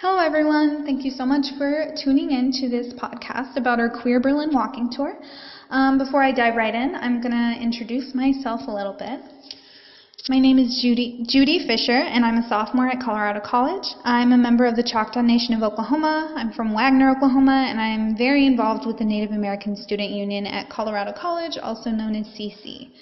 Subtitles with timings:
[0.00, 0.84] Hello, everyone.
[0.84, 4.88] Thank you so much for tuning in to this podcast about our Queer Berlin walking
[4.92, 5.18] tour.
[5.70, 9.18] Um, before I dive right in, I'm going to introduce myself a little bit.
[10.28, 13.88] My name is Judy, Judy Fisher, and I'm a sophomore at Colorado College.
[14.04, 16.32] I'm a member of the Choctaw Nation of Oklahoma.
[16.36, 20.70] I'm from Wagner, Oklahoma, and I'm very involved with the Native American Student Union at
[20.70, 22.92] Colorado College, also known as CC.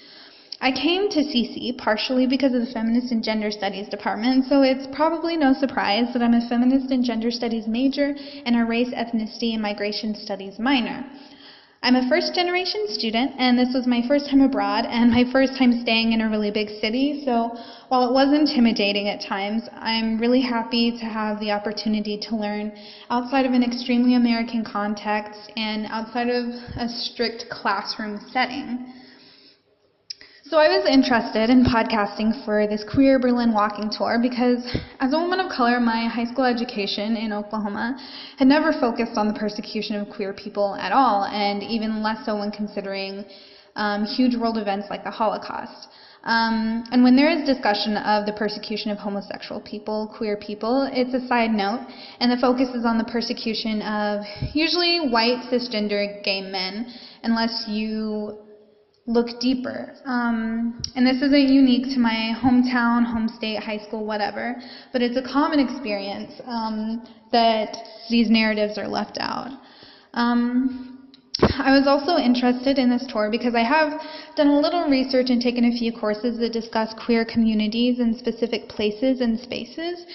[0.59, 4.87] I came to CC partially because of the Feminist and Gender Studies department, so it's
[4.87, 9.53] probably no surprise that I'm a Feminist and Gender Studies major and a Race, Ethnicity,
[9.53, 11.05] and Migration Studies minor.
[11.83, 15.55] I'm a first generation student, and this was my first time abroad and my first
[15.59, 17.55] time staying in a really big city, so
[17.89, 22.71] while it was intimidating at times, I'm really happy to have the opportunity to learn
[23.11, 26.45] outside of an extremely American context and outside of
[26.77, 28.91] a strict classroom setting.
[30.49, 34.63] So I was interested in podcasting for this Queer Berlin walking tour because
[35.01, 37.99] as a woman of color, my high school education in Oklahoma
[38.37, 42.37] had never focused on the persecution of queer people at all, and even less so
[42.37, 43.25] when considering
[43.75, 45.89] um, huge world events like the Holocaust.
[46.23, 51.13] Um, and when there is discussion of the persecution of homosexual people, queer people, it's
[51.13, 51.85] a side note,
[52.21, 56.87] and the focus is on the persecution of usually white cisgender gay men,
[57.23, 58.46] unless you
[59.07, 59.93] look deeper.
[60.05, 64.55] Um, and this isn't unique to my hometown, home state, high school, whatever,
[64.91, 67.75] but it's a common experience um, that
[68.09, 69.51] these narratives are left out.
[70.13, 70.97] Um,
[71.39, 74.01] I was also interested in this tour because I have
[74.35, 78.67] done a little research and taken a few courses that discuss queer communities in specific
[78.67, 80.05] places and spaces.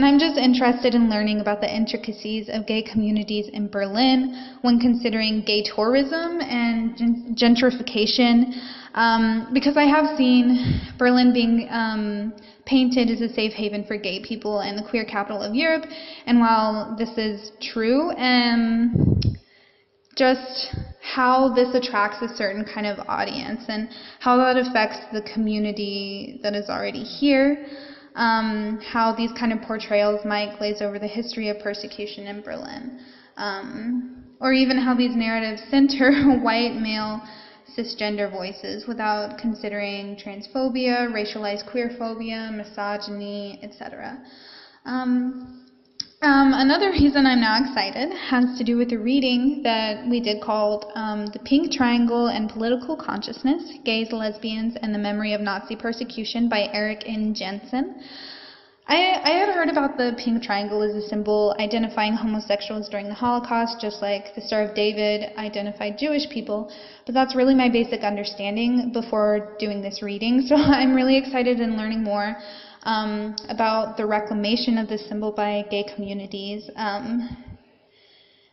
[0.00, 4.80] And I'm just interested in learning about the intricacies of gay communities in Berlin when
[4.80, 6.96] considering gay tourism and
[7.36, 8.58] gentrification.
[8.94, 12.32] Um, because I have seen Berlin being um,
[12.64, 15.84] painted as a safe haven for gay people and the queer capital of Europe.
[16.24, 19.20] And while this is true, um,
[20.16, 26.40] just how this attracts a certain kind of audience and how that affects the community
[26.42, 27.66] that is already here.
[28.20, 33.00] Um, how these kind of portrayals might glaze over the history of persecution in Berlin.
[33.38, 37.22] Um, or even how these narratives center white male
[37.76, 44.18] cisgender voices without considering transphobia, racialized queerphobia, misogyny, etc.
[44.84, 45.69] Um,
[46.22, 50.42] um, another reason I'm now excited has to do with a reading that we did
[50.42, 55.76] called um, The Pink Triangle and Political Consciousness Gays, Lesbians, and the Memory of Nazi
[55.76, 57.34] Persecution by Erik N.
[57.34, 58.02] Jensen.
[58.86, 63.14] I, I, had heard about the pink triangle as a symbol identifying homosexuals during the
[63.14, 66.70] Holocaust, just like the Star of David identified Jewish people,
[67.06, 70.42] but that's really my basic understanding before doing this reading.
[70.48, 72.36] So I'm really excited in learning more
[72.84, 76.70] um, about the reclamation of this symbol by gay communities.
[76.76, 77.36] Um,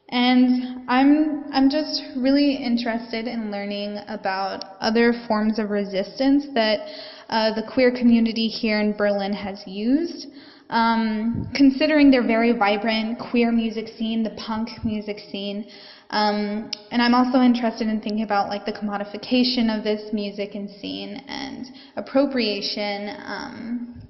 [0.10, 6.88] and I'm, I'm just really interested in learning about other forms of resistance that
[7.30, 10.28] uh, the queer community here in Berlin has used.
[10.70, 15.66] Um, considering their very vibrant queer music scene, the punk music scene,
[16.09, 20.70] um, and I'm also interested in thinking about like the commodification of this music and
[20.70, 21.68] scene and
[21.98, 23.16] appropriation.
[23.26, 24.06] Um,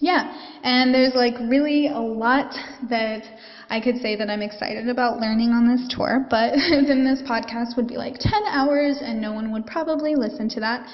[0.00, 2.52] yeah, and there's like really a lot
[2.88, 3.22] that
[3.68, 7.76] I could say that I'm excited about learning on this tour, but then this podcast
[7.76, 10.86] would be like 10 hours and no one would probably listen to that.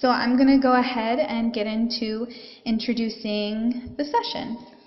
[0.00, 2.26] So I'm going to go ahead and get into
[2.64, 4.77] introducing the session.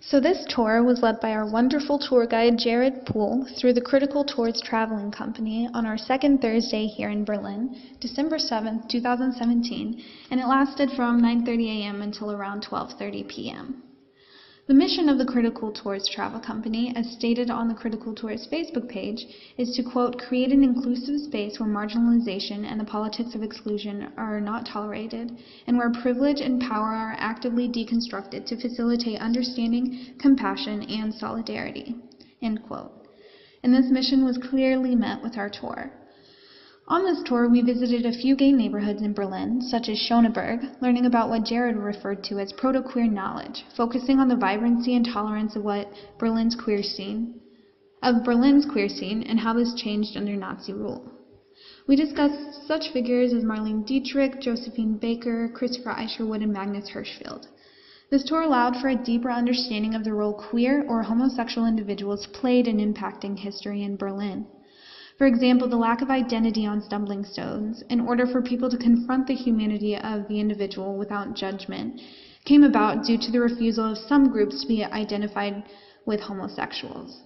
[0.00, 4.24] So this tour was led by our wonderful tour guide Jared Pool through the Critical
[4.24, 10.00] Tours Traveling Company on our second Thursday here in Berlin, December 7, 2017,
[10.30, 12.02] and it lasted from 9:30 a.m.
[12.02, 13.82] until around 12:30 p.m.
[14.68, 18.86] The mission of the Critical Tours Travel Company, as stated on the Critical Tours Facebook
[18.86, 19.24] page,
[19.56, 24.42] is to, quote, create an inclusive space where marginalization and the politics of exclusion are
[24.42, 31.14] not tolerated, and where privilege and power are actively deconstructed to facilitate understanding, compassion, and
[31.14, 31.96] solidarity,
[32.42, 32.92] end quote.
[33.62, 35.97] And this mission was clearly met with our tour.
[36.90, 41.04] On this tour, we visited a few gay neighborhoods in Berlin, such as Schöneberg, learning
[41.04, 45.64] about what Jared referred to as proto-queer knowledge, focusing on the vibrancy and tolerance of
[45.64, 47.40] what Berlin's queer scene,
[48.02, 51.12] of Berlin's queer scene and how this changed under Nazi rule.
[51.86, 57.48] We discussed such figures as Marlene Dietrich, Josephine Baker, Christopher Isherwood, and Magnus Hirschfeld.
[58.10, 62.66] This tour allowed for a deeper understanding of the role queer or homosexual individuals played
[62.66, 64.46] in impacting history in Berlin.
[65.18, 69.26] For example, the lack of identity on stumbling stones, in order for people to confront
[69.26, 72.00] the humanity of the individual without judgment,
[72.44, 75.64] came about due to the refusal of some groups to be identified
[76.06, 77.20] with homosexuals.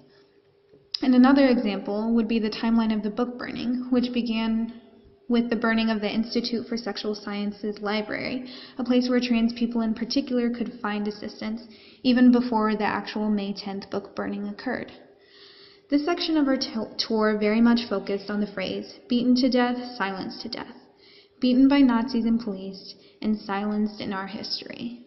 [1.02, 4.72] And another example would be the timeline of the book burning, which began
[5.28, 8.48] with the burning of the Institute for Sexual Sciences library,
[8.78, 11.62] a place where trans people in particular could find assistance
[12.02, 14.92] even before the actual May 10th book burning occurred.
[15.92, 20.40] This section of our tour very much focused on the phrase beaten to death, silenced
[20.40, 20.74] to death,
[21.38, 25.02] beaten by Nazis and police, and silenced in our history.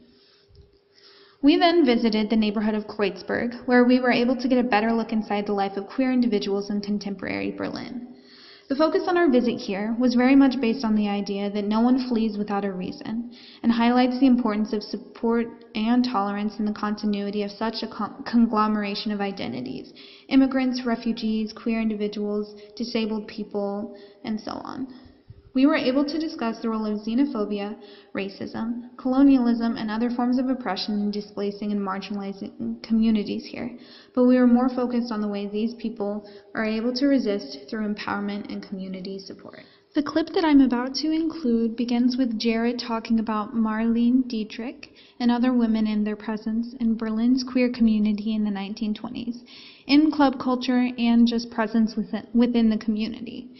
[1.41, 4.93] We then visited the neighborhood of Kreuzberg, where we were able to get a better
[4.93, 8.04] look inside the life of queer individuals in contemporary Berlin.
[8.67, 11.81] The focus on our visit here was very much based on the idea that no
[11.81, 13.31] one flees without a reason,
[13.61, 15.45] and highlights the importance of support
[15.75, 19.93] and tolerance in the continuity of such a conglomeration of identities
[20.29, 24.87] immigrants, refugees, queer individuals, disabled people, and so on.
[25.55, 27.77] We were able to discuss the role of xenophobia,
[28.13, 33.79] racism, colonialism, and other forms of oppression in displacing and marginalizing communities here,
[34.13, 37.87] but we were more focused on the way these people are able to resist through
[37.87, 39.63] empowerment and community support.
[39.93, 45.31] The clip that I'm about to include begins with Jared talking about Marlene Dietrich and
[45.31, 49.37] other women and their presence in Berlin's queer community in the 1920s,
[49.87, 53.51] in club culture and just presence within, within the community.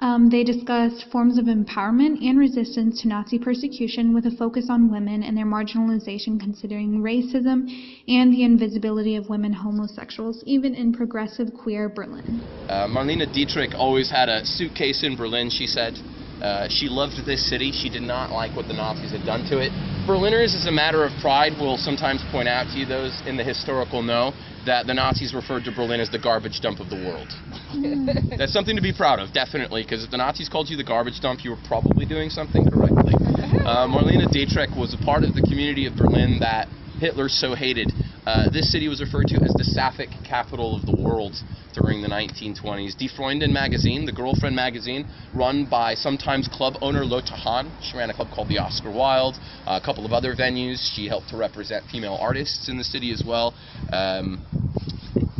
[0.00, 4.92] Um, they discussed forms of empowerment and resistance to Nazi persecution with a focus on
[4.92, 7.66] women and their marginalization, considering racism
[8.06, 12.42] and the invisibility of women homosexuals, even in progressive queer Berlin.
[12.68, 15.98] Uh, Marlene Dietrich always had a suitcase in Berlin, she said.
[16.42, 17.72] Uh, she loved this city.
[17.72, 19.72] She did not like what the Nazis had done to it.
[20.06, 23.44] Berliners, as a matter of pride, will sometimes point out to you, those in the
[23.44, 24.32] historical know,
[24.64, 27.28] that the Nazis referred to Berlin as the garbage dump of the world.
[28.38, 31.20] That's something to be proud of, definitely, because if the Nazis called you the garbage
[31.20, 33.14] dump, you were probably doing something correctly.
[33.68, 36.68] Uh, Marlene Dietrich was a part of the community of Berlin that
[37.00, 37.92] Hitler so hated.
[38.28, 41.34] Uh, this city was referred to as the Sapphic capital of the world
[41.72, 42.94] during the 1920s.
[42.98, 47.72] Die Freundin magazine, the girlfriend magazine, run by sometimes club owner Lotte Hahn.
[47.80, 49.36] She ran a club called the Oscar Wilde,
[49.66, 50.76] uh, a couple of other venues.
[50.94, 53.54] She helped to represent female artists in the city as well.
[53.94, 54.44] Um,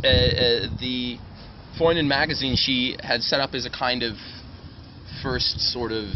[0.03, 1.19] uh, uh, the
[1.79, 4.15] Freundin magazine she had set up as a kind of
[5.21, 6.07] first sort of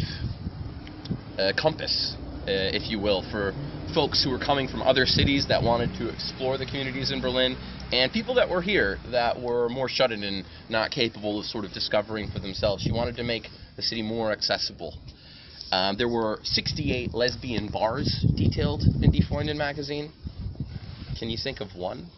[1.38, 2.16] uh, compass,
[2.48, 3.54] if you will, for
[3.94, 7.56] folks who were coming from other cities that wanted to explore the communities in Berlin,
[7.92, 11.66] and people that were here that were more shut in and not capable of sort
[11.66, 12.84] of discovering for themselves.
[12.84, 14.94] She wanted to make the city more accessible.
[15.72, 20.12] Um, there were 68 lesbian bars detailed in Die Freundin magazine.
[21.20, 22.10] Can you think of one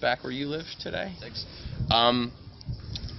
[0.00, 1.14] back where you live today?
[1.20, 1.44] Six.
[1.90, 2.32] Um,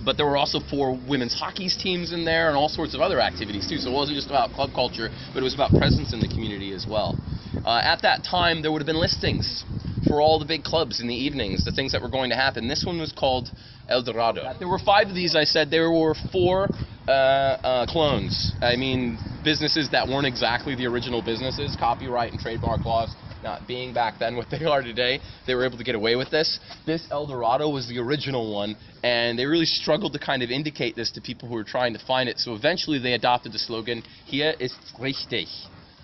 [0.04, 3.20] but there were also four women's hockey teams in there and all sorts of other
[3.20, 3.78] activities too.
[3.78, 6.72] So it wasn't just about club culture, but it was about presence in the community
[6.74, 7.20] as well.
[7.64, 9.66] Uh, at that time, there would have been listings
[10.08, 12.68] for all the big clubs in the evenings, the things that were going to happen.
[12.68, 13.50] This one was called
[13.88, 14.54] Eldorado.
[14.60, 15.72] There were five of these, I said.
[15.72, 16.70] There were four
[17.08, 18.54] uh, uh, clones.
[18.62, 23.94] I mean, businesses that weren't exactly the original businesses, copyright and trademark laws not being
[23.94, 26.60] back then what they are today, they were able to get away with this.
[26.86, 31.12] This Eldorado was the original one, and they really struggled to kind of indicate this
[31.12, 32.40] to people who were trying to find it.
[32.40, 35.48] So eventually they adopted the slogan, Hier ist richtig,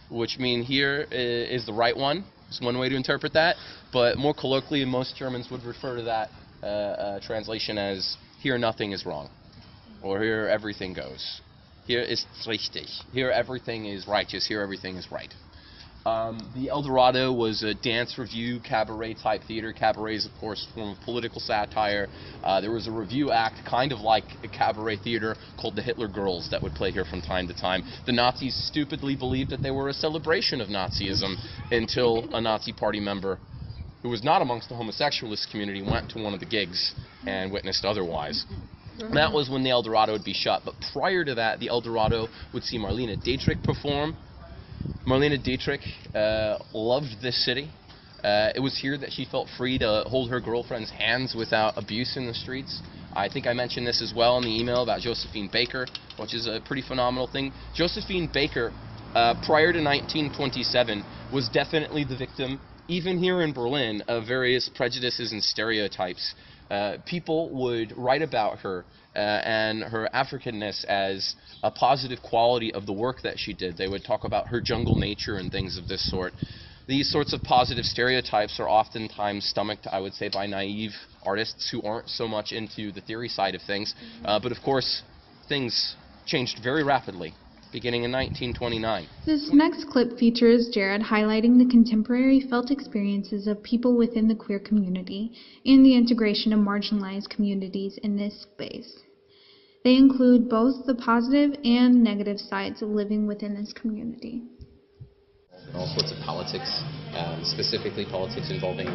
[0.09, 2.25] which means here is the right one.
[2.49, 3.57] It's one way to interpret that,
[3.93, 6.29] but more colloquially, most Germans would refer to that
[6.63, 9.29] uh, uh, translation as here nothing is wrong,
[10.01, 11.41] or here everything goes.
[11.85, 12.87] Hier ist richtig.
[13.13, 14.47] Here everything is righteous.
[14.47, 15.33] Here everything is right.
[16.05, 19.73] Um, the Eldorado was a dance review, cabaret type theater.
[19.73, 22.07] Cabaret is, of course, a form of political satire.
[22.43, 26.07] Uh, there was a review act, kind of like a cabaret theater, called the Hitler
[26.07, 27.83] Girls that would play here from time to time.
[28.05, 31.35] The Nazis stupidly believed that they were a celebration of Nazism
[31.69, 33.39] until a Nazi party member
[34.01, 36.93] who was not amongst the homosexualist community went to one of the gigs
[37.25, 38.45] and witnessed otherwise.
[39.13, 40.63] That was when the Eldorado would be shut.
[40.65, 44.15] But prior to that, the Eldorado would see Marlene Dietrich perform.
[45.09, 45.81] Marlene Dietrich
[46.13, 47.67] uh, loved this city.
[48.23, 52.15] Uh, it was here that she felt free to hold her girlfriend's hands without abuse
[52.15, 52.79] in the streets.
[53.15, 55.87] I think I mentioned this as well in the email about Josephine Baker,
[56.19, 57.51] which is a pretty phenomenal thing.
[57.73, 58.71] Josephine Baker,
[59.15, 65.31] uh, prior to 1927, was definitely the victim, even here in Berlin, of various prejudices
[65.31, 66.35] and stereotypes.
[66.69, 68.85] Uh, people would write about her
[69.15, 73.75] uh, and her Africanness as a positive quality of the work that she did.
[73.77, 76.33] They would talk about her jungle nature and things of this sort.
[76.87, 80.91] These sorts of positive stereotypes are oftentimes stomached, I would say, by naive
[81.23, 83.93] artists who aren't so much into the theory side of things.
[84.25, 85.03] Uh, but of course,
[85.47, 85.95] things
[86.25, 87.35] changed very rapidly
[87.71, 89.07] beginning in 1929.
[89.25, 94.59] This next clip features Jared highlighting the contemporary felt experiences of people within the queer
[94.59, 95.31] community
[95.65, 98.99] and the integration of marginalized communities in this space.
[99.83, 104.43] They include both the positive and negative sides of living within this community.
[105.73, 106.81] all sorts of politics,
[107.13, 108.87] um, specifically politics involving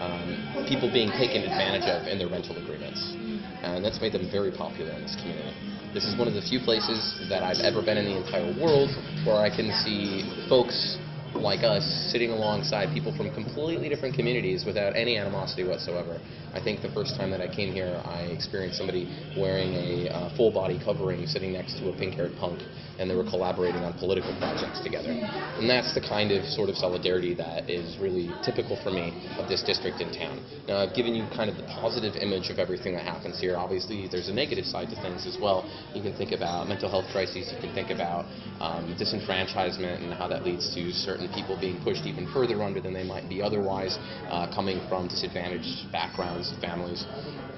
[0.00, 3.14] um, people being taken advantage of in their rental agreements.
[3.62, 5.54] And that's made them very popular in this community.
[5.94, 8.90] This is one of the few places that I've ever been in the entire world
[9.24, 10.98] where I can see folks
[11.34, 16.20] like us sitting alongside people from completely different communities without any animosity whatsoever.
[16.54, 20.36] I think the first time that I came here, I experienced somebody wearing a uh,
[20.36, 22.60] full body covering sitting next to a pink haired punk,
[23.02, 25.10] and they were collaborating on political projects together.
[25.10, 29.10] And that's the kind of sort of solidarity that is really typical for me
[29.42, 30.38] of this district in town.
[30.70, 33.58] Now, I've given you kind of the positive image of everything that happens here.
[33.58, 35.66] Obviously, there's a negative side to things as well.
[35.92, 38.24] You can think about mental health crises, you can think about
[38.62, 42.94] um, disenfranchisement and how that leads to certain people being pushed even further under than
[42.94, 43.98] they might be otherwise,
[44.30, 47.04] uh, coming from disadvantaged backgrounds families.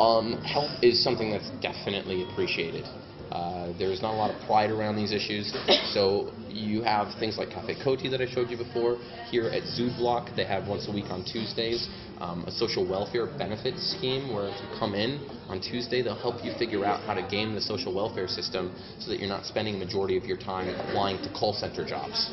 [0.00, 2.88] Um, help is something that's definitely appreciated.
[3.32, 5.52] Uh, there's not a lot of pride around these issues.
[5.92, 8.96] So you have things like Cafe Coty that I showed you before.
[9.30, 11.88] Here at Südblock, they have once a week on Tuesdays
[12.20, 15.18] um, a social welfare benefits scheme where if you come in
[15.48, 19.10] on Tuesday, they'll help you figure out how to game the social welfare system so
[19.10, 22.32] that you're not spending the majority of your time applying to call center jobs,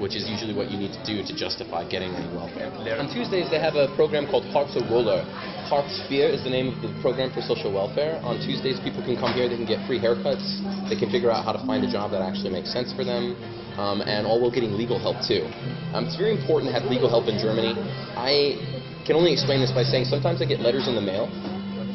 [0.00, 2.72] which is usually what you need to do to justify getting any welfare.
[2.98, 5.22] On Tuesdays, they have a program called Hearts of Roller.
[5.68, 8.18] Hartz IV is the name of the program for social welfare.
[8.26, 10.42] On Tuesdays, people can come here, they can get free haircuts,
[10.90, 13.38] they can figure out how to find a job that actually makes sense for them.
[13.76, 15.46] Um, and all while getting legal help too.
[15.94, 17.74] Um, it's very important to have legal help in Germany.
[18.16, 18.58] I
[19.06, 21.28] can only explain this by saying sometimes I get letters in the mail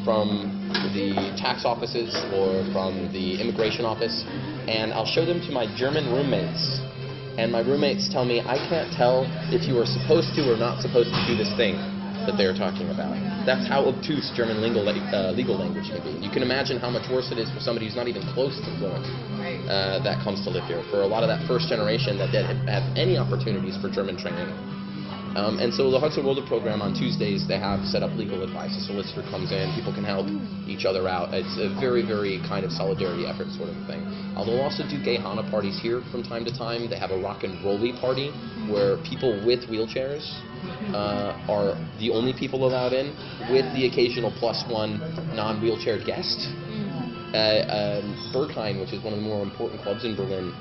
[0.04, 0.52] from
[0.94, 4.24] the tax offices or from the immigration office,
[4.68, 6.80] and I'll show them to my German roommates.
[7.38, 10.80] And my roommates tell me I can't tell if you are supposed to or not
[10.80, 11.95] supposed to do this thing
[12.26, 13.14] that they're talking about.
[13.46, 16.18] That's how obtuse German legal, uh, legal language can be.
[16.18, 18.70] You can imagine how much worse it is for somebody who's not even close to
[18.78, 19.06] fluent
[19.70, 20.82] uh, that comes to live here.
[20.90, 24.75] For a lot of that first generation that didn't have any opportunities for German training.
[25.36, 28.72] Um, and so the Hudson World program on Tuesdays, they have set up legal advice.
[28.72, 30.24] A solicitor comes in, people can help
[30.64, 31.36] each other out.
[31.36, 34.00] It's a very, very kind of solidarity effort sort of thing.
[34.32, 36.88] Uh, they'll also do Gayhane parties here from time to time.
[36.88, 38.32] They have a rock and rolly party
[38.72, 40.24] where people with wheelchairs
[40.96, 43.12] uh, are the only people allowed in,
[43.52, 45.04] with the occasional plus one
[45.36, 46.48] non-wheelchair guest.
[47.36, 50.56] Uh, um, Berghain, which is one of the more important clubs in Berlin,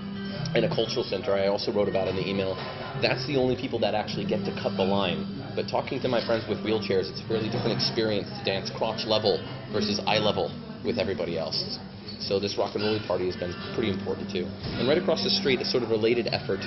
[0.54, 2.56] and a cultural center I also wrote about in the email,
[3.02, 5.26] that's the only people that actually get to cut the line.
[5.56, 9.06] But talking to my friends with wheelchairs, it's a fairly different experience to dance crotch
[9.08, 9.40] level
[9.72, 10.52] versus eye level
[10.84, 11.80] with everybody else.
[12.20, 14.46] So this rock and roll party has been pretty important too.
[14.80, 16.62] And right across the street, a sort of related effort.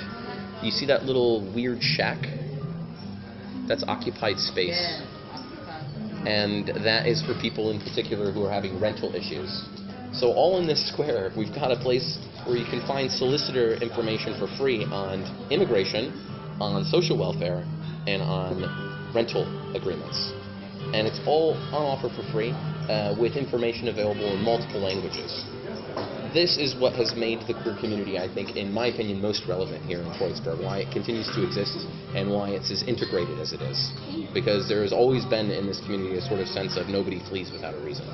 [0.61, 2.19] You see that little weird shack?
[3.67, 5.01] That's occupied space.
[6.25, 9.49] And that is for people in particular who are having rental issues.
[10.11, 14.37] So all in this square, we've got a place where you can find solicitor information
[14.39, 16.11] for free on immigration,
[16.59, 17.63] on social welfare,
[18.07, 20.33] and on rental agreements.
[20.93, 22.51] And it's all on offer for free
[22.89, 25.45] uh, with information available in multiple languages.
[26.33, 29.85] This is what has made the queer community, I think, in my opinion, most relevant
[29.85, 33.61] here in Kreuzberg, why it continues to exist and why it's as integrated as it
[33.61, 33.93] is.
[34.33, 37.51] Because there has always been in this community a sort of sense of nobody flees
[37.51, 38.05] without a reason.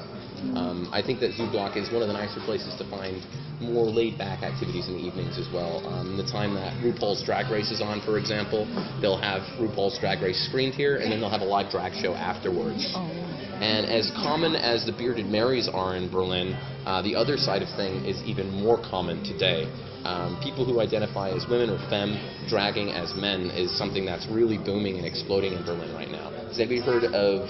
[0.53, 3.23] Um, I think that Südblock is one of the nicer places to find
[3.59, 5.85] more laid-back activities in the evenings as well.
[5.87, 8.67] Um, the time that RuPaul's Drag Race is on, for example,
[9.01, 12.13] they'll have RuPaul's Drag Race screened here, and then they'll have a live drag show
[12.13, 12.93] afterwards.
[12.95, 16.53] And as common as the Bearded Marys are in Berlin,
[16.85, 19.71] uh, the other side of thing is even more common today.
[20.03, 24.57] Um, people who identify as women or femme dragging as men is something that's really
[24.57, 26.29] booming and exploding in Berlin right now.
[26.47, 27.47] Has anybody heard of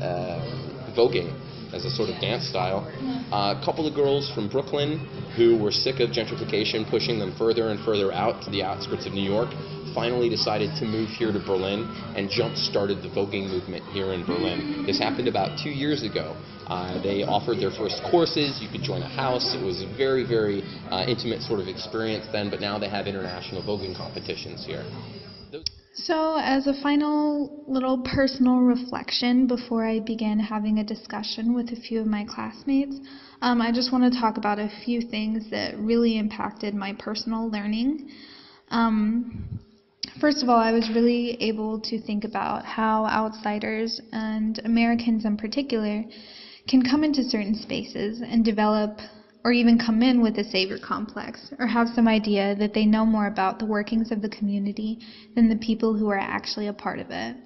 [0.00, 0.40] uh,
[0.96, 1.30] voguing?
[1.72, 2.86] As a sort of dance style.
[3.32, 4.98] Uh, a couple of girls from Brooklyn
[5.36, 9.12] who were sick of gentrification pushing them further and further out to the outskirts of
[9.12, 9.50] New York
[9.94, 11.84] finally decided to move here to Berlin
[12.16, 14.84] and jump started the voguing movement here in Berlin.
[14.86, 16.36] This happened about two years ago.
[16.66, 18.60] Uh, they offered their first courses.
[18.62, 19.54] You could join a house.
[19.54, 23.06] It was a very, very uh, intimate sort of experience then, but now they have
[23.06, 24.84] international voguing competitions here.
[25.94, 31.76] So, as a final little personal reflection before I begin having a discussion with a
[31.76, 32.98] few of my classmates,
[33.42, 37.50] um, I just want to talk about a few things that really impacted my personal
[37.50, 38.08] learning.
[38.70, 39.60] Um,
[40.18, 45.36] first of all, I was really able to think about how outsiders and Americans in
[45.36, 46.04] particular
[46.68, 48.98] can come into certain spaces and develop
[49.44, 53.04] or even come in with a savior complex or have some idea that they know
[53.04, 54.98] more about the workings of the community
[55.34, 57.36] than the people who are actually a part of it.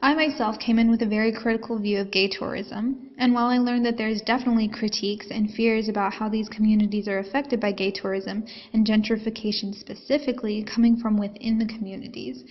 [0.00, 3.58] I myself came in with a very critical view of gay tourism, and while I
[3.58, 7.90] learned that there's definitely critiques and fears about how these communities are affected by gay
[7.90, 12.44] tourism and gentrification specifically coming from within the communities,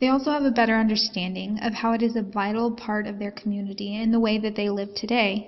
[0.00, 3.32] they also have a better understanding of how it is a vital part of their
[3.32, 5.44] community and the way that they live today.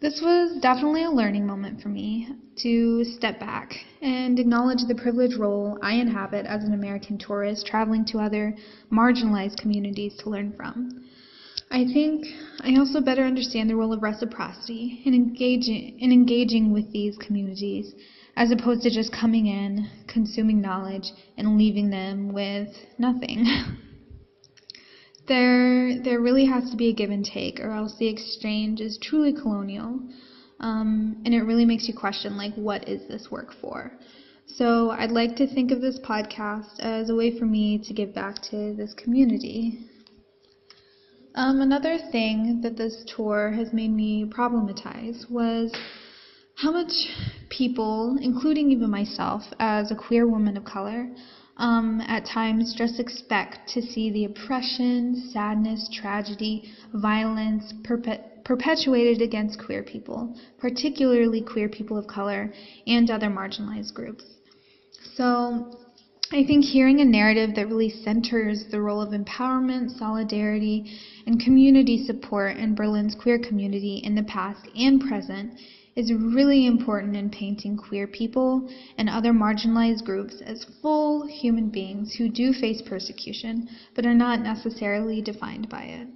[0.00, 2.28] This was definitely a learning moment for me
[2.58, 8.04] to step back and acknowledge the privileged role I inhabit as an American tourist traveling
[8.06, 8.54] to other
[8.92, 11.04] marginalized communities to learn from.
[11.72, 12.26] I think
[12.60, 17.92] I also better understand the role of reciprocity in engaging, in engaging with these communities
[18.36, 23.46] as opposed to just coming in, consuming knowledge, and leaving them with nothing.
[25.28, 28.98] there there really has to be a give and take, or else the exchange is
[29.00, 30.00] truly colonial.
[30.60, 33.92] Um, and it really makes you question, like, what is this work for?
[34.46, 38.14] So I'd like to think of this podcast as a way for me to give
[38.14, 39.86] back to this community.
[41.34, 45.72] Um, another thing that this tour has made me problematize was
[46.56, 46.90] how much
[47.50, 51.08] people, including even myself as a queer woman of color,
[51.58, 59.58] um, at times just expect to see the oppression, sadness, tragedy, violence perpet- perpetuated against
[59.58, 62.52] queer people, particularly queer people of color
[62.86, 64.24] and other marginalized groups.
[65.14, 65.76] So
[66.30, 72.04] I think hearing a narrative that really centers the role of empowerment, solidarity, and community
[72.04, 75.52] support in Berlin's queer community in the past and present
[75.98, 82.14] is really important in painting queer people and other marginalized groups as full human beings
[82.14, 86.06] who do face persecution but are not necessarily defined by it.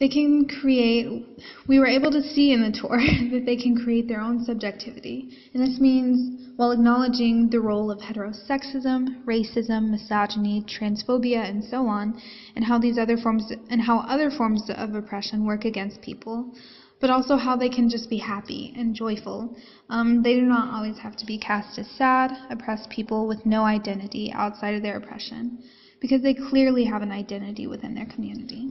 [0.00, 1.24] They can create,
[1.66, 2.98] we were able to see in the tour
[3.32, 5.30] that they can create their own subjectivity.
[5.54, 12.20] And this means while acknowledging the role of heterosexism, racism, misogyny, transphobia, and so on,
[12.54, 16.52] and how these other forms and how other forms of oppression work against people,
[17.00, 19.56] but also how they can just be happy and joyful.
[19.88, 23.64] Um, they do not always have to be cast as sad, oppressed people with no
[23.64, 25.62] identity outside of their oppression,
[26.00, 28.70] because they clearly have an identity within their community.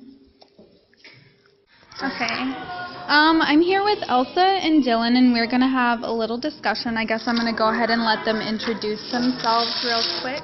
[1.98, 2.54] Okay.
[3.08, 6.96] Um, I'm here with Elsa and Dylan, and we're going to have a little discussion.
[6.96, 10.44] I guess I'm going to go ahead and let them introduce themselves real quick.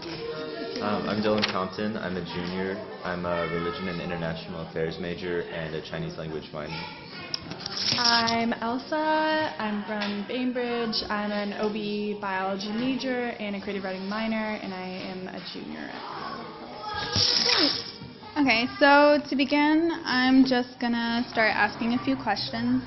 [0.81, 1.95] Um, I'm Dylan Compton.
[1.97, 2.75] I'm a junior.
[3.03, 6.73] I'm a religion and international affairs major and a Chinese language minor.
[7.97, 9.53] I'm Elsa.
[9.59, 11.03] I'm from Bainbridge.
[11.09, 15.89] I'm an OB biology major and a creative writing minor, and I am a junior
[18.35, 22.81] Okay, so to begin, I'm just gonna start asking a few questions.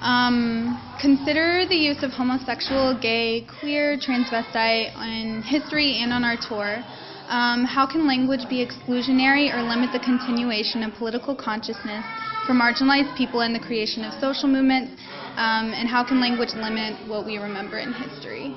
[0.00, 6.82] Um, consider the use of homosexual, gay, queer, transvestite in history and on our tour.
[7.28, 12.04] Um, how can language be exclusionary or limit the continuation of political consciousness
[12.48, 14.96] for marginalized people in the creation of social movements?
[15.36, 18.56] Um, and how can language limit what we remember in history?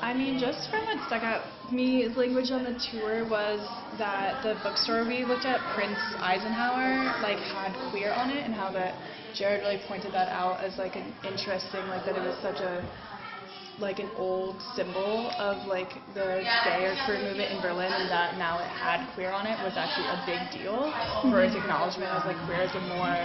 [0.00, 3.60] I mean, just from what stuck out me as language on the tour was
[3.98, 8.72] that the bookstore we looked at, Prinz Eisenherz, like had queer on it, and how
[8.72, 8.96] that
[9.34, 12.84] Jared really pointed that out as like an interesting, like that it was such a
[13.78, 18.38] like an old symbol of like the gay or queer movement in Berlin, and that
[18.38, 20.92] now it had queer on it was actually a big deal
[21.30, 23.16] for its acknowledgement as like queer as a more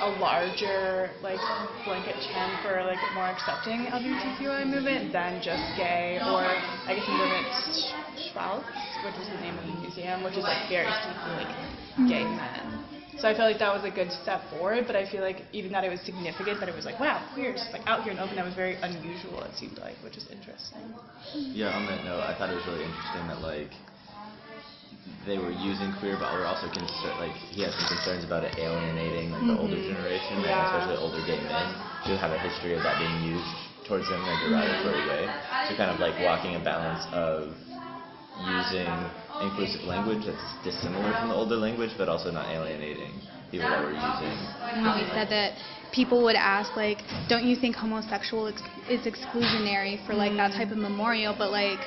[0.00, 1.40] a larger like
[1.84, 6.44] blanket term for like more accepting LGBTQI movement than just gay or
[6.84, 7.86] I guess in Berlin it's
[9.02, 10.88] which is the name of the museum, which is like very
[11.32, 11.48] like
[12.08, 12.95] gay men.
[13.16, 15.72] So I felt like that was a good step forward, but I feel like even
[15.72, 18.20] that it was significant that it was like, wow, queer, just like out here and
[18.20, 18.36] open.
[18.36, 19.40] That was very unusual.
[19.40, 20.84] It seemed like, which is interesting.
[21.56, 23.72] Yeah, on that note, I thought it was really interesting that like
[25.24, 27.16] they were using queer, but were also concerned.
[27.16, 29.96] Like he had some concerns about it alienating like the older mm-hmm.
[29.96, 31.68] generation, and especially older gay men
[32.04, 33.48] who have a history of that being used
[33.88, 35.24] towards them in a derogatory way.
[35.66, 37.56] So kind of like walking a balance of
[38.44, 38.92] using
[39.40, 43.20] inclusive language that's dissimilar from the older language, but also not alienating
[43.50, 44.32] people that were using.
[44.82, 45.52] when we said that
[45.92, 50.70] people would ask like don't you think homosexual ex- is exclusionary for like that type
[50.70, 51.78] of memorial but like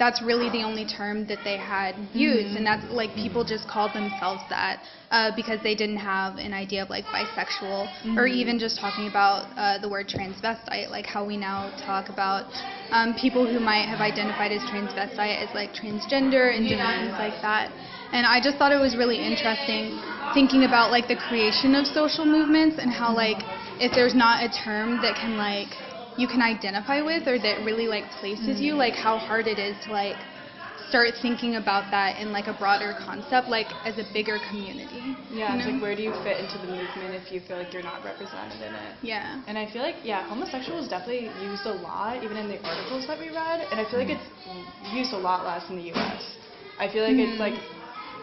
[0.00, 3.92] that's really the only term that they had used and that's like people just called
[3.92, 8.80] themselves that uh, because they didn't have an idea of like bisexual or even just
[8.80, 12.44] talking about uh, the word transvestite like how we now talk about
[12.92, 17.40] um, people who might have identified as transvestite as like transgender and different things like
[17.42, 17.70] that.
[18.12, 20.00] And I just thought it was really interesting
[20.34, 23.44] thinking about like the creation of social movements and how like
[23.78, 25.76] if there's not a term that can like
[26.16, 29.76] you can identify with or that really like places you, like how hard it is
[29.86, 30.16] to like
[30.90, 35.14] start thinking about that in like a broader concept, like as a bigger community.
[35.30, 35.72] Yeah, you it's know?
[35.74, 38.58] like where do you fit into the movement if you feel like you're not represented
[38.58, 38.94] in it?
[39.02, 39.40] yeah.
[39.46, 43.06] And I feel like, yeah, homosexual is definitely used a lot, even in the articles
[43.06, 43.66] that we read.
[43.70, 44.28] And I feel like it's
[44.92, 46.22] used a lot less in the U.S.
[46.78, 47.46] I feel like it's mm.
[47.46, 47.54] like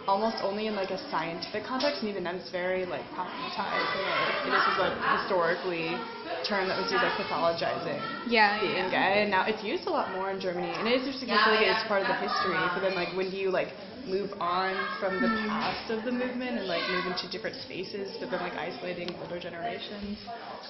[0.07, 3.91] almost only in like a scientific context, and even then it's very like problematized.
[3.91, 5.99] And, like, it is just like historically
[6.47, 8.89] term that was used like pathologizing Yeah, being yeah.
[8.89, 10.71] gay, and now it's used a lot more in Germany.
[10.79, 12.57] And it is interesting because I feel like it's part of the history.
[12.71, 13.75] But then like when do you like
[14.07, 14.71] move on
[15.03, 15.51] from the mm-hmm.
[15.51, 19.37] past of the movement and like move into different spaces, but then like isolating older
[19.37, 20.17] generations?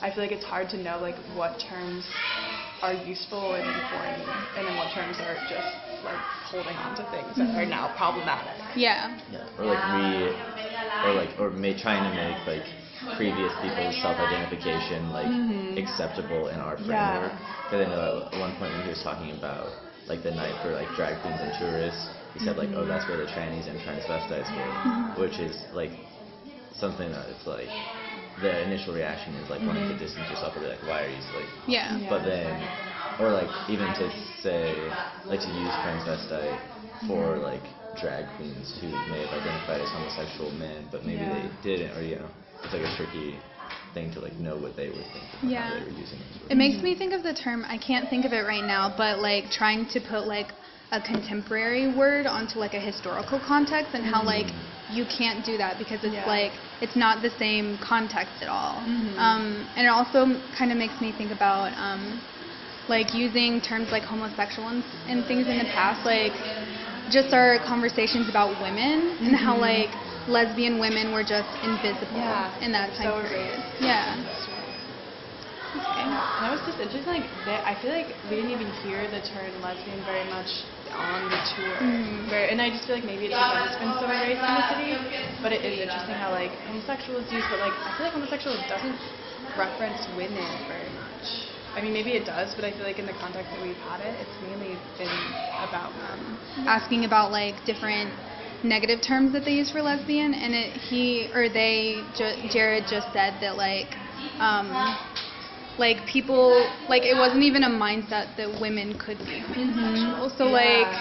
[0.01, 2.05] I feel like it's hard to know like what terms
[2.81, 4.25] are useful and important,
[4.57, 8.55] and then what terms are just like holding on to things that are now problematic.
[8.75, 9.17] Yeah.
[9.31, 10.33] Yeah, or like re,
[11.05, 12.65] or like, or may, trying to make like
[13.15, 15.77] previous people's self-identification like mm-hmm.
[15.77, 17.29] acceptable in our Yeah.
[17.29, 17.35] framework.
[17.67, 19.69] Because I know at one point when he was talking about
[20.07, 22.89] like the night for like drag queens and tourists, he said like, oh, mm-hmm.
[22.89, 25.19] that's where the trannies and transvestites were, mm-hmm.
[25.21, 25.91] which is like
[26.75, 27.69] something that it's like
[28.41, 31.21] the initial reaction is like wanting to distance yourself or be like, why are you
[31.33, 31.97] like Yeah.
[31.97, 32.09] Yeah.
[32.09, 32.53] but then,
[33.17, 34.97] or like even to say,
[35.29, 36.59] like to use transvestite
[37.07, 37.63] for like
[37.95, 41.33] drag queens who may have identified as homosexual men, but maybe Yeah.
[41.33, 42.29] they didn't, or you know,
[42.63, 43.41] it's like a tricky
[43.93, 45.73] thing to like know what they were thinking, and Yeah.
[45.73, 46.27] they were using it.
[46.49, 49.19] It makes me think of the term, I can't think of it right now, but
[49.19, 50.53] like trying to put like
[50.91, 54.47] a contemporary word onto like a historical context and how like
[54.89, 56.25] you can't do that because it's Yeah.
[56.25, 58.85] like it's not the same context at all.
[58.87, 59.17] Mhm.
[59.19, 62.21] Um, and it also kind of makes me think about um,
[62.87, 66.33] like using terms like homosexual and, and things in the past, like
[67.11, 69.91] just our conversations about women and how like
[70.27, 73.59] lesbian women were just invisible Yeah, in that time so period.
[73.79, 74.15] Yeah.
[75.75, 76.01] Okay.
[76.01, 77.05] And that was just interesting.
[77.05, 77.29] Like,
[77.65, 80.47] I feel like we didn't even hear the term lesbian very much
[80.95, 81.77] on the tour.
[81.77, 82.29] Mhm.
[82.29, 84.67] Very, and I just feel like maybe it's because it's been so erased in the
[84.73, 84.97] city.
[85.43, 88.57] But it is interesting how like homosexual is used, but like I feel like homosexual
[88.67, 88.97] doesn't
[89.55, 90.96] reference women very much.
[91.77, 94.01] I mean, maybe it does, but I feel like in the context that we've had
[94.01, 95.13] it, it's mainly been
[95.61, 96.39] about men.
[96.65, 98.11] asking about like different
[98.63, 103.13] negative terms that they use for lesbian, and it, he or they, ju- Jared just
[103.13, 103.95] said that like,
[104.39, 104.97] um,
[105.77, 110.31] like people, like it wasn't even a mindset that women could be homosexual.
[110.35, 110.95] So like,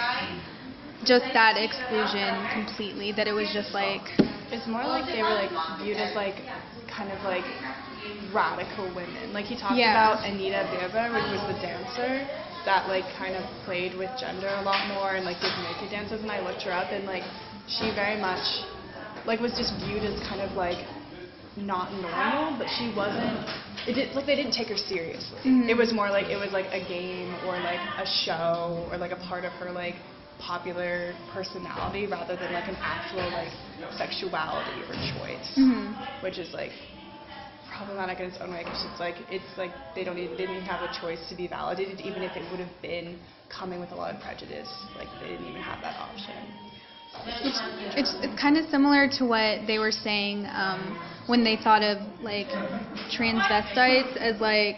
[1.03, 3.11] just that exclusion completely.
[3.13, 4.09] That it was just like,
[4.51, 6.43] It's more like they were like viewed as like
[6.87, 7.45] kind of like
[8.33, 9.33] radical women.
[9.33, 9.91] Like he talked Yeah.
[9.91, 12.27] about Anita Berber, which was the dancer
[12.65, 16.21] that like kind of played with gender a lot more and like did naked dances.
[16.21, 17.23] And I looked her up and like
[17.67, 18.43] she very much
[19.25, 20.77] like was just viewed as kind of like
[21.55, 23.33] not normal, but she wasn't.
[23.87, 25.39] It did like they didn't take her seriously.
[25.45, 25.69] Mhm.
[25.69, 29.11] It was more like it was like a game or like a show or like
[29.11, 29.95] a part of her like
[30.39, 33.49] popular personality rather than like an actual like
[33.97, 35.95] sexuality or choice, mhm.
[36.21, 36.71] which is like
[37.77, 40.65] problematic in its own way because it's like it's like they don't even they didn't
[40.65, 43.95] have a choice to be validated even if it would have been coming with a
[43.95, 46.35] lot of prejudice like they didn't even have that option.
[47.43, 47.61] It's,
[47.95, 51.97] it's, it's kind of similar to what they were saying um, when they thought of
[52.21, 52.47] like
[53.17, 54.77] transvestites as like,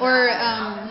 [0.00, 0.90] or um,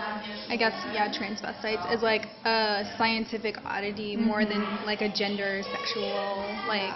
[0.50, 6.56] I guess yeah, transvestites as like a scientific oddity more than like a gender sexual
[6.68, 6.96] like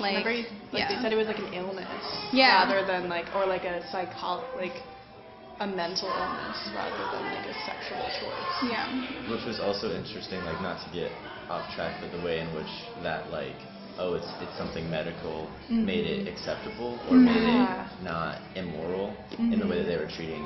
[0.00, 0.88] like Remember, you- like yeah.
[0.94, 2.64] they said it was like an illness Yeah.
[2.64, 4.74] rather than like or like a psycho like
[5.60, 8.70] a mental illness rather than like a sexual choice.
[8.70, 9.30] yeah.
[9.30, 11.12] Which was also interesting, like not to get
[11.48, 12.70] off track, but the way in which
[13.02, 13.54] that like,
[13.98, 15.86] oh, it's it's something medical mm-hmm.
[15.86, 17.30] made it acceptable or mm-hmm.
[17.30, 19.70] made it not immoral in the mm-hmm.
[19.70, 20.42] way that they were treating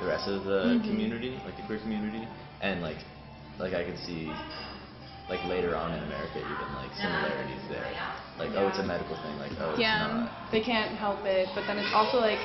[0.00, 2.26] the rest of the community, like the queer community,
[2.60, 3.00] and like
[3.58, 4.28] like I could see
[5.28, 7.86] like later on in America even like similarities there.
[8.40, 9.36] Like oh, it's a medical thing.
[9.36, 10.32] Like oh, it's Yeah.
[10.48, 12.40] They can't help it, but then it's also like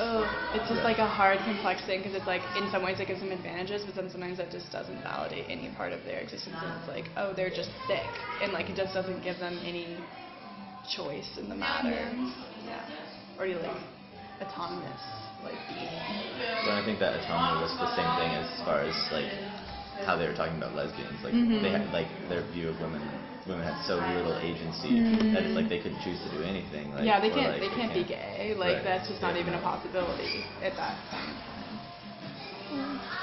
[0.00, 0.24] oh,
[0.56, 0.88] it's just Yeah.
[0.88, 3.84] like a hard, complex thing because it's like in some ways it gives them advantages,
[3.84, 6.56] but then sometimes that just doesn't validate any part of their existence.
[6.56, 8.08] And it's like, oh, they're just thick,
[8.40, 10.00] and like it just doesn't give them any
[10.88, 12.00] choice in the matter.
[12.64, 12.80] Yeah,
[13.36, 13.76] or you like
[14.40, 15.04] autonomous
[15.44, 15.92] like being.
[16.64, 19.28] So I think that autonomy was the same thing as far as like
[20.08, 21.20] how they were talking about lesbians.
[21.20, 21.60] Like mm-hmm.
[21.60, 23.04] they had like their view of women.
[23.46, 25.00] Women had so little agency
[25.32, 26.92] that it's like they couldn't choose to do anything.
[26.94, 27.52] Like, yeah, they can't.
[27.52, 28.54] like, they can't be gay.
[28.56, 28.84] Like Right.
[28.84, 29.40] that's just not Yeah.
[29.40, 31.40] even a possibility at that point.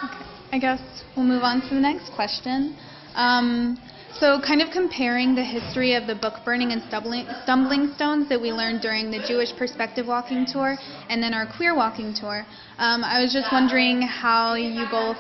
[0.04, 0.26] Okay.
[0.52, 0.82] I guess
[1.16, 2.76] we'll move on to the next question.
[3.16, 3.78] Um,
[4.20, 8.42] So, kind of comparing the history of the book burning and stumbling, stumbling stones that
[8.42, 10.76] we learned during the Jewish Perspective Walking Tour
[11.10, 12.44] and then our Queer Walking Tour,
[12.80, 15.20] um, I was just wondering how you both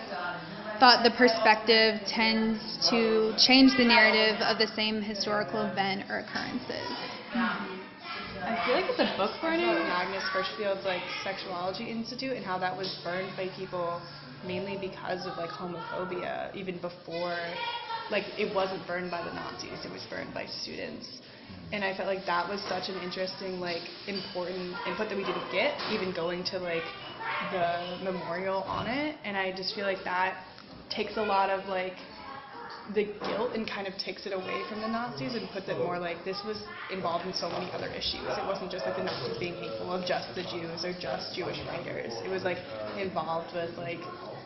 [0.79, 2.59] thought the perspective tends
[2.89, 6.87] to change the narrative of the same historical event or occurrences.
[7.33, 9.65] I feel like it's a book burning.
[9.65, 14.01] Magnus Hirschfeld's like Sexology Institute and how that was burned by people
[14.45, 17.37] mainly because of like homophobia even before
[18.11, 21.19] like it wasn't burned by the Nazis it was burned by students.
[21.73, 25.51] And I felt like that was such an interesting like important input that we didn't
[25.51, 26.85] get even going to like
[27.51, 29.17] the memorial on it.
[29.25, 30.37] And I just feel like that
[30.89, 31.95] takes a lot of like
[32.93, 35.99] the guilt and kind of takes it away from the Nazis and puts it more
[35.99, 36.57] like this was
[36.89, 38.37] involved in so many other issues.
[38.37, 41.59] It wasn't just like the Nazis being hateful of just the Jews or just Jewish
[41.67, 42.13] writers.
[42.23, 42.57] It was like
[42.95, 43.99] involved with like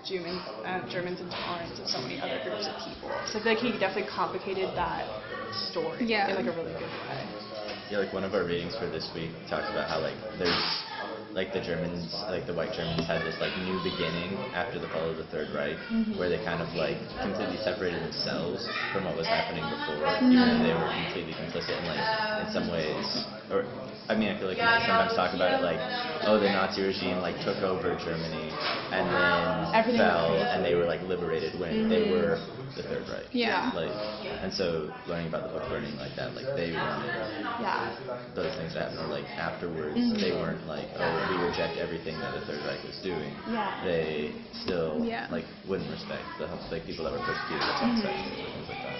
[0.03, 3.21] German, uh, Germans intolerance of so many other groups of people.
[3.27, 5.05] So I feel like he definitely complicated that
[5.53, 6.29] story Yeah.
[6.29, 7.27] in like a really good way.
[7.91, 10.57] Yeah, like one of our readings for this week talks about how like there's
[11.33, 15.09] like the Germans, like the white Germans had this like new beginning after the fall
[15.09, 16.17] of the Third Reich, mm-hmm.
[16.17, 20.31] where they kind of like completely separated themselves from what was happening before, mm-hmm.
[20.31, 22.03] even though they were completely complicit in like
[22.45, 23.40] in some ways.
[23.51, 23.65] Or
[24.09, 25.79] I mean, I feel like we sometimes talk about it like,
[26.27, 28.51] oh, the Nazi regime like took over Germany
[28.91, 32.39] and then Everything fell, and they were like liberated when they were
[32.75, 33.27] the Third Reich.
[33.31, 33.71] Yeah.
[33.73, 33.91] Like,
[34.43, 37.11] and so learning about the book burning like that, like they wanted
[37.59, 37.95] Yeah.
[38.35, 40.21] those things to happen, or like afterwards, Mm-hmm.
[40.21, 43.31] they weren't like, oh, we reject everything that the Third Reich was doing.
[43.47, 43.71] Yeah.
[43.83, 45.27] They still Yeah.
[45.31, 48.03] like wouldn't respect the like people that were persecuted as Mm-hmm.
[48.55, 48.99] things like that.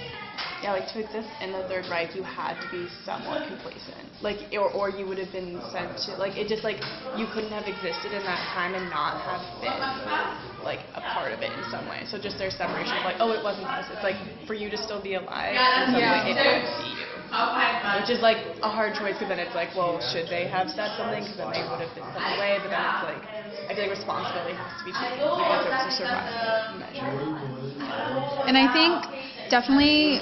[0.62, 4.06] Yeah, like to exist in the Third Reich, you had to be somewhat complacent.
[4.21, 6.77] Like, or, or you would have been sent to, like, it just, like,
[7.17, 9.82] you couldn't have existed in that time and not have been,
[10.63, 12.06] like, a part of it in some way.
[12.06, 13.89] So just their separation of, like, oh, it wasn't us.
[13.89, 16.13] It's like, for you to still be alive, in some Yeah.
[16.13, 17.10] way, it had to be you.
[17.97, 20.93] Which is, like, a hard choice, because then it's like, well, should they have said
[20.95, 21.23] something?
[21.25, 23.25] Because then they would have been sent away, but then it's like,
[23.69, 27.17] I feel like responsibility has to be taken because it was a survival measure.
[28.47, 29.06] And I think
[29.52, 30.20] definitely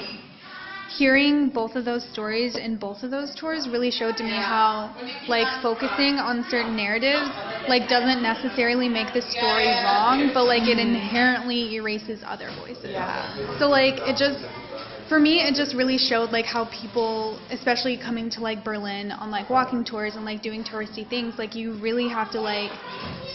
[0.97, 4.89] hearing both of those stories in both of those tours really showed to me how
[5.29, 7.29] like focusing on certain narratives
[7.69, 13.29] like doesn't necessarily make the story wrong but like it inherently erases other voices Yeah.
[13.59, 14.43] so like it just
[15.07, 19.29] for me it just really showed like how people especially coming to like berlin on
[19.29, 22.71] like walking tours and like doing touristy things like you really have to like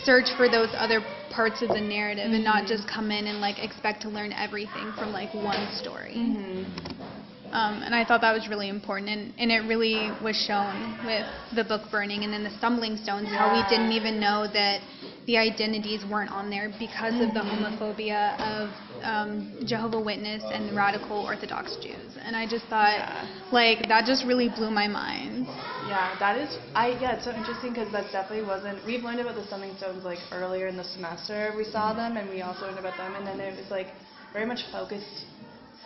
[0.03, 1.01] search for those other
[1.35, 2.66] parts of the narrative and not mm-hmm.
[2.66, 7.24] just come in and like expect to learn everything from like one story mm-hmm.
[7.55, 11.27] Um, and I thought that was really important, and, and it really was shown with
[11.55, 14.81] the book burning and then the stumbling stones, how we didn't even know that
[15.27, 18.71] the identities weren't on there because of the homophobia of
[19.03, 22.19] um, Jehovah Witness and radical Orthodox Jews.
[22.23, 23.29] And I just thought, Yeah.
[23.51, 25.47] like, that just really blew my mind.
[25.87, 26.51] Yeah, that is.
[26.75, 28.85] I yeah, it's so interesting because that definitely wasn't.
[28.87, 31.53] We've learned about the Stumbling Stones like earlier in the semester.
[31.57, 33.88] We saw them and we also learned about them, and then it was like
[34.33, 35.27] very much focused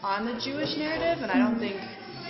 [0.02, 1.76] on the Jewish narrative, and I don't think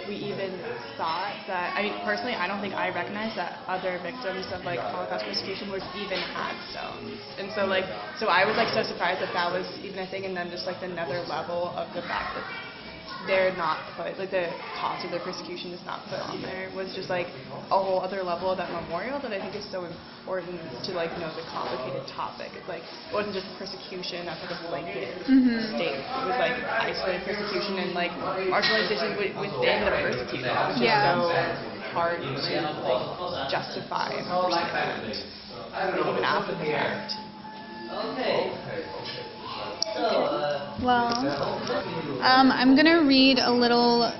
[0.08, 0.56] we even
[0.96, 1.76] thought that.
[1.76, 5.70] I mean, personally, I don't think I recognized that other victims of like Holocaust persecution
[5.70, 7.84] were even had stones, and so like,
[8.16, 10.64] so I was like so surprised that that was even a thing, and then just
[10.64, 12.44] like another level of the fact that
[13.26, 16.94] they're not put, like the cost of their persecution is not put on there, was
[16.94, 17.26] just like
[17.72, 21.10] a whole other level of that memorial that I think is so important to like
[21.18, 22.52] know the complicated topic.
[22.54, 25.74] It's like it wasn't just persecution that's like a blanket mm-hmm.
[25.74, 25.98] state.
[25.98, 28.12] It was like isolated persecution and like
[28.48, 30.46] marginalization within the persecuted.
[30.46, 31.18] It was just Yeah.
[31.18, 31.32] so
[31.92, 35.10] hard to like justify and understand,
[35.96, 37.16] even after the fact.
[39.98, 41.10] Well,
[42.22, 44.12] um, I'm going to read a little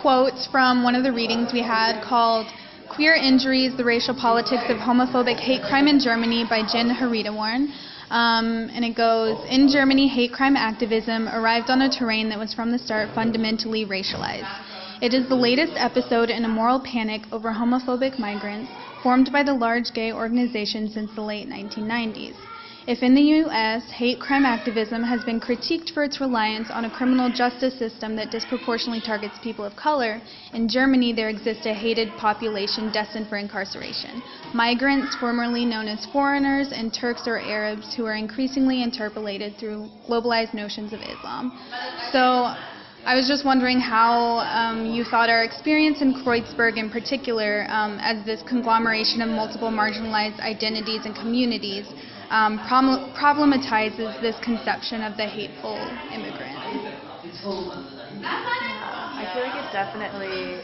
[0.00, 2.46] quote from one of the readings we had called
[2.88, 7.72] Queer Injuries The Racial Politics of Homophobic Hate Crime in Germany by Jin Haritaworn.
[8.10, 12.54] Um, and it goes In Germany, hate crime activism arrived on a terrain that was
[12.54, 14.48] from the start fundamentally racialized.
[15.02, 18.70] It is the latest episode in a moral panic over homophobic migrants
[19.02, 22.36] formed by the large gay organization since the late 1990s.
[22.88, 26.90] If in the U.S., hate crime activism has been critiqued for its reliance on a
[26.90, 30.22] criminal justice system that disproportionately targets people of color,
[30.54, 34.22] in Germany there exists a hated population destined for incarceration.
[34.54, 40.54] Migrants, formerly known as foreigners, and Turks or Arabs who are increasingly interpolated through globalized
[40.54, 41.52] notions of Islam.
[42.10, 42.56] So,
[43.04, 47.98] I was just wondering how um, you thought our experience in Kreuzberg, in particular, um,
[48.00, 51.86] as this conglomeration of multiple marginalized identities and communities,
[52.30, 56.58] um, prom- problematizes this conception of the hateful immigrant.
[57.42, 60.60] Yeah, I feel like it definitely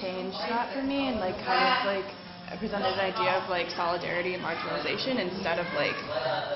[0.00, 2.14] changed that for me and like kind of like
[2.58, 5.96] presented an idea of like solidarity and marginalization instead of like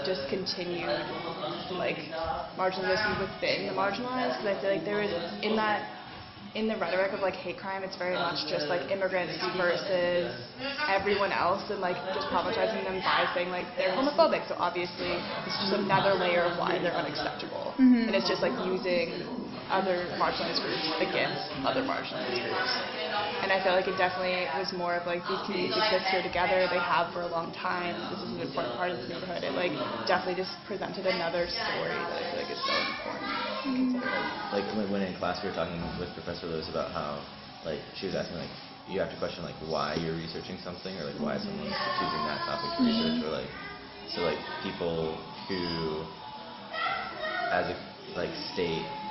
[0.05, 0.89] just continued
[1.79, 1.99] like
[2.59, 5.11] marginalization within the marginalized because I feel like there was
[5.43, 5.83] in that
[6.55, 10.37] in the rhetoric of like hate crime it's very much just like immigrants versus
[10.89, 14.47] everyone else and like just problematizing them by saying like they're homophobic.
[14.49, 15.17] So obviously
[15.49, 17.73] it's just another layer of why they're unacceptable.
[17.81, 18.13] Mm-hmm.
[18.13, 19.42] And it's just like using
[19.73, 23.03] other marginalized groups against other marginalized groups
[23.43, 26.65] and I feel like it definitely was more of like these communities exist here together.
[26.71, 27.99] They have for a long time.
[28.15, 29.43] This is an important part of this neighborhood.
[29.43, 29.75] It like
[30.07, 33.99] definitely just presented another story that I feel like is so important to mm-hmm.
[33.99, 34.15] consider.
[34.55, 37.19] Like when, when in class we were talking with Professor Lewis about how
[37.67, 38.55] like she was asking like
[38.87, 41.51] you have to question like why you're researching something or like why mm-hmm.
[41.51, 42.95] someone's choosing that topic to mm-hmm.
[42.95, 43.51] research or like
[44.15, 45.19] so like people
[45.51, 46.07] who
[47.51, 47.77] as a
[48.15, 49.02] like state th-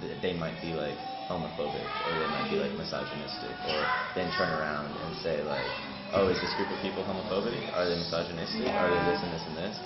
[0.00, 0.96] they might be like
[1.28, 5.66] homophobic or they might be like misogynistic or then turn around and say like
[6.12, 7.72] oh is this group of people homophobic?
[7.74, 8.68] Are they misogynistic?
[8.68, 9.76] Are they this and this and this?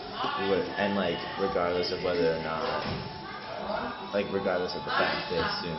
[0.79, 2.65] And like regardless of whether or not
[4.13, 5.77] like regardless of the fact they assume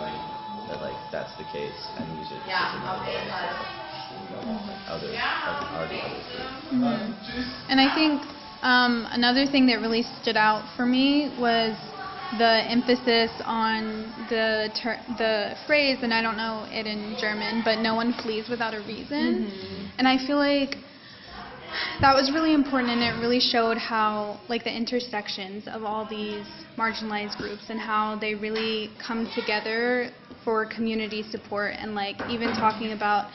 [0.67, 3.79] that like that's the case and use it as another way of
[4.87, 6.49] other of already other group.
[7.69, 8.21] And I think
[8.61, 11.75] um, another thing that really stood out for me was
[12.37, 17.79] the emphasis on the ter- the phrase, and I don't know it in German, but
[17.79, 19.51] no one flees without a reason.
[19.97, 20.77] And I feel like
[22.01, 26.45] that was really important, and it really showed how like the intersections of all these
[26.77, 30.11] marginalized groups and how they really come together
[30.43, 33.31] for community support, and like even talking about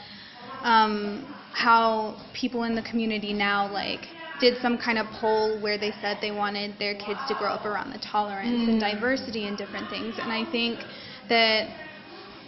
[0.62, 4.07] um, how people in the community now like
[4.40, 7.64] did some kind of poll where they said they wanted their kids to grow up
[7.64, 8.92] around the tolerance and mm.
[8.92, 10.16] diversity and different things.
[10.18, 10.81] And i think
[11.29, 11.68] that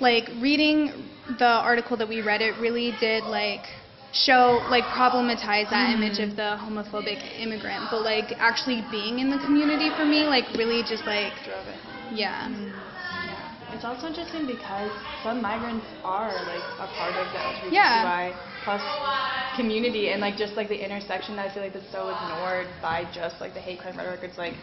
[0.01, 3.65] like reading the article that we read it really did like
[4.13, 5.95] show like problematize that mm.
[5.95, 7.87] image of the homophobic immigrant.
[7.91, 11.75] But like actually being in the community for me like really just like Drove it.
[11.75, 12.17] home.
[12.17, 12.73] Mm.
[12.73, 13.75] yeah.
[13.75, 14.91] It's also interesting because
[15.23, 18.05] some migrants are like a part of the LGBTQI Yeah.
[19.57, 23.09] Community and like just like the intersection that I feel like that's so ignored by
[23.15, 24.21] just like the hate crime rhetoric.
[24.23, 24.55] It's like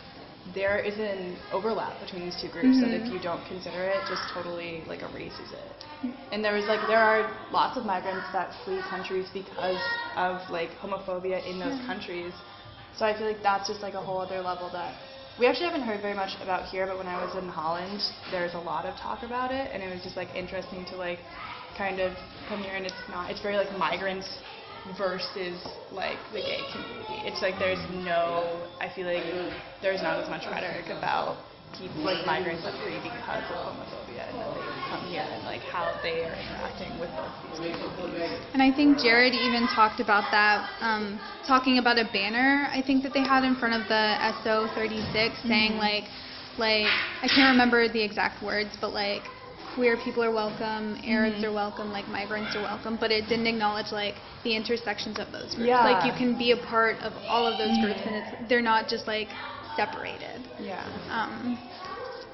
[0.53, 3.15] there is an overlap between these two groups that if mm-hmm.
[3.15, 5.71] you don't consider it, just totally like erases it.
[6.03, 6.33] Mm-hmm.
[6.33, 9.79] And there was like there are lots of migrants that flee countries because
[10.15, 12.33] of like homophobia in those countries.
[12.97, 14.93] So I feel like that's just like a whole other level that
[15.39, 18.53] we actually haven't heard very much about here, but when I was in Holland, there's
[18.53, 21.17] a lot of talk about it, and it was just like interesting to like
[21.77, 22.13] kind of
[22.47, 24.27] come here, and it's not, it's very like migrants
[24.97, 25.55] versus
[25.91, 27.23] like the gay community.
[27.23, 29.23] It's like there's no, I feel like
[29.81, 31.37] there's not as much rhetoric about
[31.77, 35.61] people like migrants that flee because of homophobia, and that they come here and like
[35.61, 38.37] how they are interacting with both these communities.
[38.53, 43.01] And I think Jared even talked about that, um, talking about a banner I think
[43.03, 46.05] that they had in front of the SO 36 saying like,
[46.59, 46.85] like
[47.23, 49.23] I can't remember the exact words, but like
[49.75, 53.91] queer people are welcome, Arabs are welcome, like migrants are welcome, but it didn't acknowledge
[53.91, 55.77] like the intersections of those groups.
[55.83, 58.87] Like you can be a part of all of those groups, and it's they're not
[58.87, 59.29] just like
[59.75, 60.47] separated.
[60.59, 60.85] Yeah.
[61.09, 61.57] Um,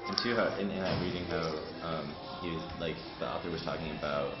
[0.08, 1.44] And too, how in, in that reading, how
[1.82, 4.34] um, he was like the author was talking about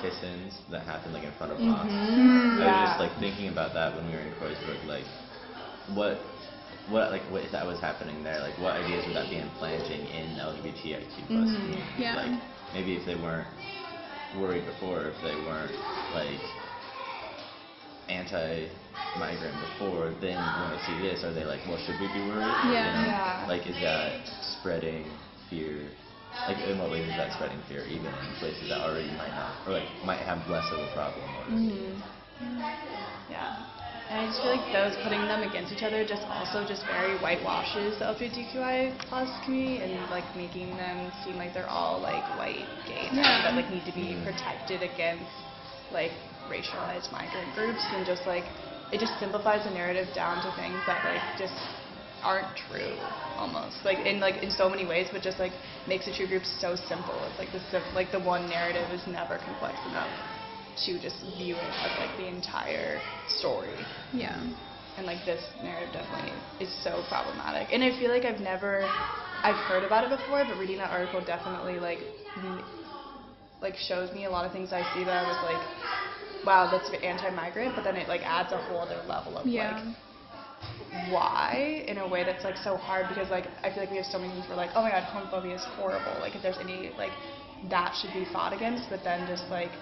[0.00, 1.90] kiss-ins that happen like in front of mosques.
[1.92, 2.86] I was Yeah.
[2.88, 5.04] just like thinking about that when we were in Kreuzberg, like
[5.94, 6.20] what,
[6.88, 8.40] what like what that was happening there?
[8.40, 11.56] Like what ideas would that be implanting in LGBTIQ plus mm-hmm.
[11.56, 11.98] communities?
[11.98, 12.16] Yeah.
[12.16, 12.42] Like
[12.74, 13.48] maybe if they weren't
[14.38, 15.72] worried before, if they weren't
[16.14, 16.40] like
[18.08, 22.54] anti-migrant before, then when they see this, are they like, well, should we be worried?
[22.70, 22.70] Yeah.
[22.70, 23.08] You know?
[23.08, 23.44] Yeah.
[23.48, 24.20] Like, is that
[24.60, 25.04] spreading
[25.50, 25.90] fear?
[26.46, 29.66] Like, in what ways is that spreading fear, even in places that already might not,
[29.66, 31.26] or like might have less of a problem?
[31.34, 31.98] Or, mm-hmm.
[33.30, 33.66] Yeah.
[34.08, 37.18] And I just feel like those putting them against each other just also just very
[37.18, 42.68] whitewashes the LGBTQI plus community and like making them seem like they're all like white
[42.86, 43.42] gay men Yeah.
[43.42, 45.30] that like need to be protected against
[45.92, 46.12] like
[46.48, 48.44] racialized migrant groups and just like
[48.92, 51.54] it just simplifies the narrative down to things that like just
[52.22, 52.94] aren't true
[53.36, 53.76] almost.
[53.84, 55.52] Like in like in so many ways but just like
[55.88, 57.24] makes the true groups so simple.
[57.26, 60.14] It's like the sim- like the one narrative is never complex enough
[60.84, 64.42] to just view it as like the entire story yeah.
[64.96, 68.84] and like this narrative definitely is so problematic and i feel like i've never
[69.42, 72.00] i've heard about it before but reading that article definitely like
[73.62, 75.60] like shows me a lot of things i see that i was like
[76.44, 79.74] wow that's anti-migrant but then it like adds a whole other level of Yeah.
[79.74, 79.84] like
[81.10, 84.06] why in a way that's like so hard because like I feel like we have
[84.06, 86.92] so many things where like oh my god homophobia is horrible like if there's any
[86.96, 87.12] like
[87.70, 89.72] that should be fought against but then just like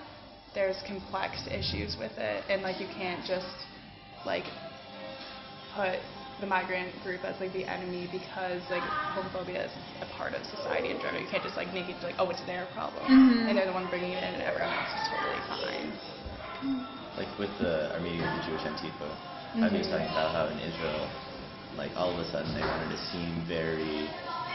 [0.55, 3.46] there's complex issues with it and like you can't just
[4.24, 4.44] like
[5.74, 5.98] put
[6.40, 8.82] the migrant group as like the enemy because like
[9.14, 11.22] homophobia is a part of society in general.
[11.22, 13.48] You can't just like make it like oh it's their problem Mhm.
[13.48, 15.92] and they're the one bringing it in and everyone else is totally fine.
[17.16, 19.11] Like with the Armenia the Jewish Antifa,
[19.62, 21.07] I was talking about how in Israel,
[21.78, 24.11] like all of a sudden they wanted to seem very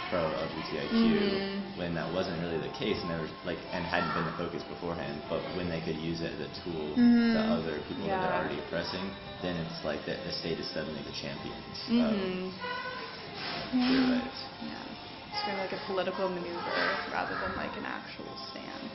[0.10, 1.78] pro LGBTIQ Mhm.
[1.78, 4.64] when that wasn't really the case, and they were like and hadn't been the focus
[4.64, 5.22] beforehand.
[5.30, 7.34] But when they could use it as a tool Mhm.
[7.34, 11.01] to other people that they're already oppressing, then it's like the, the state is suddenly
[11.03, 14.41] the champions hmm of queer rights.
[14.62, 14.84] Yeah.
[15.32, 18.89] It's kind of like a political maneuver rather than like an actual stand.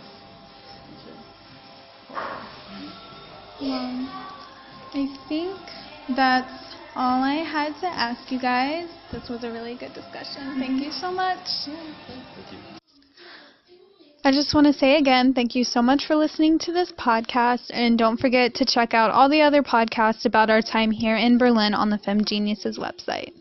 [0.91, 1.21] Which is.
[3.61, 4.07] Well,
[4.93, 5.59] I think
[6.17, 8.88] that's all I had to ask you guys.
[9.11, 10.59] This was a really good discussion.
[10.59, 11.47] Thank you so much.
[11.66, 12.59] Thank you.
[14.26, 17.70] I just want to say again, thank you so much for listening to this podcast,
[17.70, 21.36] and don't forget to check out all the other podcasts about our time here in
[21.36, 23.32] Berlin on the Fem Geniuses website.